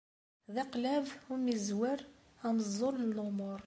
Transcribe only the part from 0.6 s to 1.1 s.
aqlab